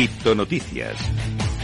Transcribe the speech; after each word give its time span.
Cripto 0.00 0.34
Noticias. 0.34 0.96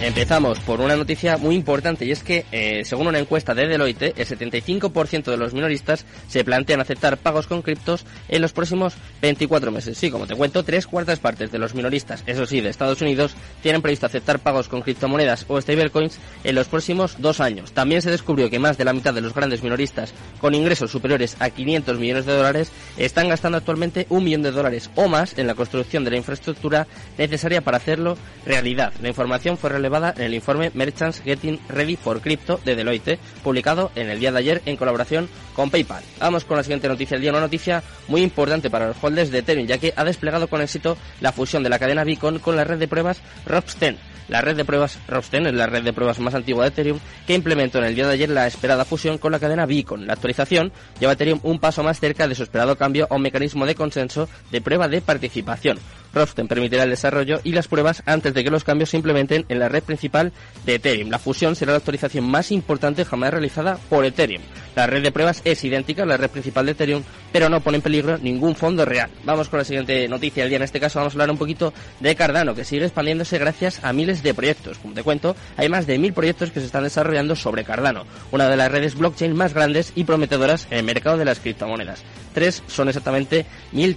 Empezamos 0.02 0.60
por 0.60 0.82
una 0.82 0.94
noticia 0.94 1.38
muy 1.38 1.54
importante 1.54 2.04
y 2.04 2.10
es 2.10 2.22
que, 2.22 2.44
eh, 2.52 2.84
según 2.84 3.06
una 3.06 3.18
encuesta 3.18 3.54
de 3.54 3.66
Deloitte, 3.66 4.12
el 4.14 4.26
75% 4.26 5.30
de 5.30 5.38
los 5.38 5.54
minoristas 5.54 6.04
se 6.28 6.44
plantean 6.44 6.80
aceptar 6.80 7.16
pagos 7.16 7.46
con 7.46 7.62
criptos 7.62 8.04
en 8.28 8.42
los 8.42 8.52
próximos 8.52 8.92
24 9.22 9.72
meses. 9.72 9.96
Sí, 9.96 10.10
como 10.10 10.26
te 10.26 10.34
cuento, 10.34 10.62
tres 10.64 10.86
cuartas 10.86 11.18
partes 11.18 11.50
de 11.50 11.58
los 11.58 11.74
minoristas, 11.74 12.22
eso 12.26 12.44
sí, 12.44 12.60
de 12.60 12.68
Estados 12.68 13.00
Unidos, 13.00 13.34
tienen 13.62 13.80
previsto 13.80 14.04
aceptar 14.04 14.38
pagos 14.40 14.68
con 14.68 14.82
criptomonedas 14.82 15.46
o 15.48 15.58
stablecoins 15.58 16.18
en 16.44 16.54
los 16.54 16.68
próximos 16.68 17.16
dos 17.18 17.40
años. 17.40 17.72
También 17.72 18.02
se 18.02 18.10
descubrió 18.10 18.50
que 18.50 18.58
más 18.58 18.76
de 18.76 18.84
la 18.84 18.92
mitad 18.92 19.14
de 19.14 19.22
los 19.22 19.32
grandes 19.32 19.62
minoristas 19.62 20.12
con 20.42 20.54
ingresos 20.54 20.90
superiores 20.90 21.36
a 21.40 21.48
500 21.48 21.98
millones 21.98 22.26
de 22.26 22.36
dólares 22.36 22.70
están 22.98 23.30
gastando 23.30 23.56
actualmente 23.56 24.06
un 24.10 24.24
millón 24.24 24.42
de 24.42 24.52
dólares 24.52 24.90
o 24.94 25.08
más 25.08 25.38
en 25.38 25.46
la 25.46 25.54
construcción 25.54 26.04
de 26.04 26.10
la 26.10 26.18
infraestructura 26.18 26.86
necesaria 27.16 27.62
para 27.62 27.78
hacerlo 27.78 28.18
realidad. 28.44 28.92
La 29.00 29.08
información 29.08 29.56
fue 29.56 29.70
relevada 29.86 30.14
en 30.16 30.24
el 30.24 30.34
informe 30.34 30.72
Merchants 30.74 31.22
Getting 31.22 31.60
Ready 31.68 31.96
for 31.96 32.20
Crypto 32.20 32.60
de 32.64 32.74
Deloitte, 32.74 33.20
publicado 33.44 33.92
en 33.94 34.10
el 34.10 34.18
día 34.18 34.32
de 34.32 34.38
ayer 34.38 34.62
en 34.66 34.76
colaboración 34.76 35.28
con 35.54 35.70
PayPal. 35.70 36.02
Vamos 36.18 36.44
con 36.44 36.56
la 36.56 36.64
siguiente 36.64 36.88
noticia 36.88 37.14
del 37.14 37.22
día, 37.22 37.30
una 37.30 37.40
noticia 37.40 37.84
muy 38.08 38.22
importante 38.22 38.68
para 38.68 38.88
los 38.88 38.96
holders 39.00 39.30
de 39.30 39.38
Ethereum, 39.38 39.68
ya 39.68 39.78
que 39.78 39.92
ha 39.94 40.02
desplegado 40.02 40.48
con 40.48 40.60
éxito 40.60 40.96
la 41.20 41.30
fusión 41.30 41.62
de 41.62 41.68
la 41.68 41.78
cadena 41.78 42.02
Beacon 42.02 42.40
con 42.40 42.56
la 42.56 42.64
red 42.64 42.78
de 42.78 42.88
pruebas 42.88 43.20
Rocksten. 43.46 43.96
La 44.28 44.40
red 44.40 44.56
de 44.56 44.64
pruebas 44.64 44.98
Rocksten 45.06 45.46
es 45.46 45.54
la 45.54 45.66
red 45.66 45.84
de 45.84 45.92
pruebas 45.92 46.18
más 46.18 46.34
antigua 46.34 46.64
de 46.64 46.70
Ethereum 46.70 46.98
que 47.28 47.34
implementó 47.34 47.78
en 47.78 47.84
el 47.84 47.94
día 47.94 48.08
de 48.08 48.14
ayer 48.14 48.28
la 48.28 48.48
esperada 48.48 48.84
fusión 48.84 49.18
con 49.18 49.30
la 49.30 49.38
cadena 49.38 49.66
Beacon. 49.66 50.04
La 50.04 50.14
actualización 50.14 50.72
lleva 50.98 51.12
a 51.12 51.14
Ethereum 51.14 51.38
un 51.44 51.60
paso 51.60 51.84
más 51.84 52.00
cerca 52.00 52.26
de 52.26 52.34
su 52.34 52.42
esperado 52.42 52.76
cambio 52.76 53.06
a 53.08 53.14
un 53.14 53.22
mecanismo 53.22 53.66
de 53.66 53.76
consenso 53.76 54.28
de 54.50 54.60
prueba 54.60 54.88
de 54.88 55.00
participación. 55.00 55.78
Rosten 56.16 56.48
permitirá 56.48 56.84
el 56.84 56.90
desarrollo 56.90 57.40
y 57.44 57.52
las 57.52 57.68
pruebas 57.68 58.02
antes 58.06 58.32
de 58.32 58.42
que 58.42 58.50
los 58.50 58.64
cambios 58.64 58.88
se 58.90 58.96
implementen 58.96 59.44
en 59.50 59.58
la 59.58 59.68
red 59.68 59.82
principal 59.82 60.32
de 60.64 60.76
Ethereum. 60.76 61.10
La 61.10 61.18
fusión 61.18 61.54
será 61.54 61.72
la 61.72 61.78
actualización 61.78 62.24
más 62.24 62.50
importante 62.50 63.04
jamás 63.04 63.32
realizada 63.32 63.78
por 63.90 64.04
Ethereum. 64.06 64.42
La 64.74 64.86
red 64.86 65.02
de 65.02 65.12
pruebas 65.12 65.42
es 65.44 65.62
idéntica 65.62 66.04
a 66.04 66.06
la 66.06 66.16
red 66.16 66.30
principal 66.30 66.64
de 66.66 66.72
Ethereum, 66.72 67.02
pero 67.36 67.50
no 67.50 67.60
pone 67.60 67.76
en 67.76 67.82
peligro 67.82 68.16
ningún 68.16 68.54
fondo 68.54 68.86
real. 68.86 69.10
Vamos 69.24 69.50
con 69.50 69.58
la 69.58 69.64
siguiente 69.66 70.08
noticia 70.08 70.42
del 70.42 70.48
día. 70.48 70.56
En 70.56 70.62
este 70.62 70.80
caso 70.80 71.00
vamos 71.00 71.12
a 71.12 71.16
hablar 71.16 71.30
un 71.30 71.36
poquito 71.36 71.74
de 72.00 72.16
Cardano, 72.16 72.54
que 72.54 72.64
sigue 72.64 72.86
expandiéndose 72.86 73.36
gracias 73.36 73.84
a 73.84 73.92
miles 73.92 74.22
de 74.22 74.32
proyectos. 74.32 74.78
Como 74.78 74.94
te 74.94 75.02
cuento, 75.02 75.36
hay 75.58 75.68
más 75.68 75.86
de 75.86 75.98
mil 75.98 76.14
proyectos 76.14 76.50
que 76.50 76.60
se 76.60 76.66
están 76.66 76.84
desarrollando 76.84 77.36
sobre 77.36 77.62
Cardano, 77.62 78.06
una 78.32 78.48
de 78.48 78.56
las 78.56 78.72
redes 78.72 78.94
blockchain 78.94 79.36
más 79.36 79.52
grandes 79.52 79.92
y 79.94 80.04
prometedoras 80.04 80.66
en 80.70 80.78
el 80.78 80.84
mercado 80.84 81.18
de 81.18 81.26
las 81.26 81.38
criptomonedas. 81.38 82.02
Tres 82.32 82.62
son 82.66 82.88
exactamente 82.88 83.46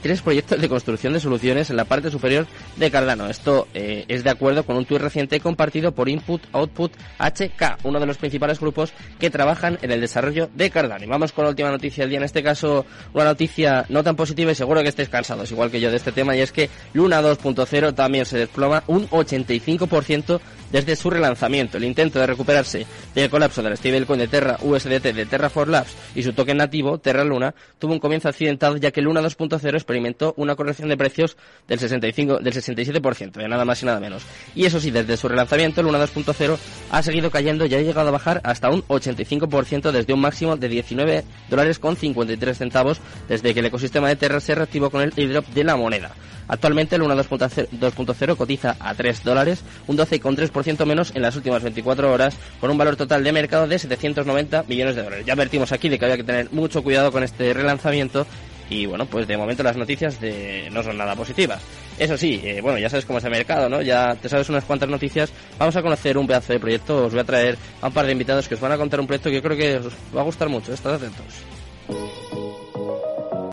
tres 0.02 0.22
proyectos 0.22 0.62
de 0.62 0.70
construcción 0.70 1.12
de 1.12 1.20
soluciones 1.20 1.70
en 1.70 1.76
la 1.76 1.84
parte 1.84 2.10
superior 2.10 2.48
de 2.78 2.90
Cardano. 2.90 3.30
Esto 3.30 3.68
eh, 3.74 4.06
es 4.08 4.24
de 4.24 4.30
acuerdo 4.30 4.64
con 4.64 4.78
un 4.78 4.86
tuit 4.86 5.02
reciente 5.02 5.42
compartido 5.42 5.94
por 5.94 6.08
Input 6.08 6.42
Output 6.54 6.92
HK, 7.20 7.80
uno 7.84 8.00
de 8.00 8.06
los 8.06 8.18
principales 8.18 8.62
grupos 8.62 8.94
que 9.20 9.30
trabajan 9.30 9.78
en 9.82 9.92
el 9.92 10.00
desarrollo 10.00 10.50
de 10.56 10.70
Cardano. 10.70 11.04
Y 11.04 11.08
vamos 11.08 11.34
con 11.34 11.44
la 11.44 11.50
última 11.50 11.70
noticia 11.70 12.04
del 12.04 12.12
día, 12.12 12.20
en 12.20 12.26
este 12.26 12.42
caso 12.42 12.86
una 13.14 13.29
noticia 13.30 13.86
no 13.90 14.04
tan 14.04 14.16
positiva 14.16 14.52
y 14.52 14.56
seguro 14.56 14.82
que 14.82 14.90
estéis 14.90 15.10
cansados, 15.10 15.52
igual 15.52 15.72
que 15.72 15.80
yo, 15.80 15.90
de 15.90 15.98
este 15.98 16.12
tema, 16.12 16.36
y 16.36 16.42
es 16.42 16.52
que 16.52 16.70
Luna 16.94 17.22
2.0 17.22 17.96
también 17.96 18.26
se 18.26 18.38
desploma 18.38 18.84
un 18.88 19.08
85% 19.10 20.40
desde 20.72 20.96
su 20.96 21.10
relanzamiento. 21.10 21.78
El 21.78 21.84
intento 21.84 22.20
de 22.20 22.28
recuperarse 22.28 22.86
del 23.16 23.30
colapso 23.30 23.62
del 23.62 23.78
stablecoin 23.78 24.20
de 24.20 24.28
Terra 24.28 24.58
USDT 24.62 25.14
de 25.14 25.26
Terra 25.26 25.50
for 25.50 25.68
Labs 25.68 25.96
y 26.16 26.24
su 26.24 26.34
token 26.34 26.58
nativo, 26.58 26.98
Terra 26.98 27.24
Luna, 27.24 27.54
tuvo 27.78 27.94
un 27.94 28.00
comienzo 28.00 28.30
accidentado 28.30 28.78
ya 28.78 28.92
que 28.92 29.02
Luna 29.02 29.22
2.0 29.22 29.74
experimentó 29.74 30.34
una 30.38 30.56
corrección 30.56 30.90
de 30.90 30.98
precios 30.98 31.38
del 31.68 31.80
65, 31.80 32.40
del 32.40 32.54
67%, 32.54 33.32
de 33.32 33.48
nada 33.48 33.66
más 33.66 33.82
y 33.82 33.86
nada 33.86 34.00
menos. 34.00 34.24
Y 34.56 34.66
eso 34.66 34.80
sí, 34.80 34.92
desde 34.92 35.18
su 35.18 35.28
relanzamiento, 35.28 35.82
Luna 35.84 36.00
2.0 36.00 36.58
ha 36.92 37.04
seguido 37.04 37.32
cayendo 37.32 37.66
y 37.66 37.76
ha 37.76 37.82
llegado 37.82 38.10
a 38.10 38.12
bajar 38.12 38.42
hasta 38.44 38.70
un 38.70 38.84
85% 38.84 39.92
desde 39.92 40.14
un 40.14 40.22
máximo 40.22 40.58
de 40.58 40.70
19 40.70 41.24
dólares 41.50 41.80
con 41.80 41.96
53 41.96 42.58
centavos 42.58 43.02
desde 43.28 43.54
que 43.54 43.60
el 43.60 43.68
ecosistema 43.68 44.08
de 44.08 44.16
Terra 44.16 44.40
se 44.40 44.56
reactivó 44.56 44.90
con 44.90 45.02
el 45.02 45.14
airdrop 45.16 45.48
de 45.48 45.64
la 45.64 45.76
moneda. 45.76 46.12
Actualmente 46.50 46.98
Luna 46.98 47.16
2.0 47.16 48.36
cotiza 48.36 48.76
a 48.80 48.96
3 48.96 49.24
dólares, 49.24 49.64
un 49.86 49.98
12,3% 49.98 50.84
menos 50.86 51.12
en 51.16 51.22
las 51.22 51.36
últimas 51.36 51.62
24 51.62 52.12
horas, 52.12 52.36
con 52.60 52.72
un 52.72 52.78
valor 52.78 52.96
total 52.96 53.24
de 53.24 53.32
mercado 53.32 53.68
de 53.68 53.78
790 53.78 54.64
millones 54.68 54.96
de 54.96 55.04
dólares. 55.04 55.26
Ya 55.28 55.34
advertimos 55.34 55.72
aquí 55.72 55.90
de 55.90 56.00
que 56.00 56.06
había 56.06 56.18
que 56.18 56.24
tener 56.24 56.52
mucho 56.52 56.82
cuidado 56.82 57.12
con 57.12 57.24
este 57.24 57.54
relanzamiento 57.54 58.26
y 58.70 58.86
bueno, 58.86 59.06
pues 59.06 59.28
de 59.28 59.38
momento 59.38 59.64
las 59.64 59.78
noticias 59.78 60.20
de, 60.20 60.70
no 60.72 60.84
son 60.84 60.98
nada 60.98 61.16
positivas. 61.16 61.62
Eso 61.98 62.18
sí, 62.18 62.40
eh, 62.44 62.62
bueno, 62.62 62.78
ya 62.80 62.90
sabes 62.90 63.06
cómo 63.06 63.20
es 63.20 63.26
el 63.26 63.32
mercado, 63.32 63.68
¿no? 63.68 63.82
Ya 63.82 64.16
te 64.16 64.30
sabes 64.30 64.50
unas 64.50 64.64
cuantas 64.64 64.90
noticias. 64.90 65.32
Vamos 65.58 65.76
a 65.76 65.82
conocer 65.82 66.18
un 66.18 66.28
pedazo 66.28 66.54
de 66.54 66.60
proyecto. 66.60 67.06
Os 67.06 67.12
voy 67.12 67.22
a 67.22 67.26
traer 67.26 67.58
a 67.82 67.88
un 67.88 67.94
par 67.94 68.06
de 68.06 68.12
invitados 68.12 68.48
que 68.48 68.56
os 68.56 68.62
van 68.62 68.72
a 68.72 68.78
contar 68.78 69.00
un 69.00 69.08
proyecto 69.08 69.30
que 69.30 69.36
yo 69.36 69.44
creo 69.44 69.58
que 69.58 69.88
os 69.88 69.94
va 70.16 70.22
a 70.22 70.24
gustar 70.24 70.50
mucho. 70.50 70.74
Estad 70.74 70.96
atentos. 70.96 72.29